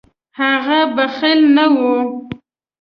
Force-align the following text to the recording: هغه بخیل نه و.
هغه 0.39 0.79
بخیل 0.95 1.39
نه 1.55 1.65
و. 1.75 1.77